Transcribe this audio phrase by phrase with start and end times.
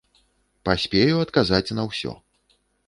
[0.69, 2.11] Паспею адказаць на ўсё!